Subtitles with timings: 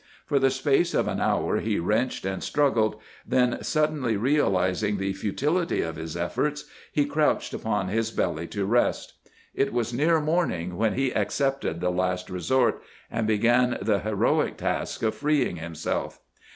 [0.25, 5.81] For the space of an hour he wrenched and struggled, then suddenly realizing the futility
[5.83, 9.13] of his efforts, he crouched upon his belly to rest.
[9.53, 15.03] It was near morning when he accepted the last resort, and began the heroic task
[15.03, 16.19] of freeing himself.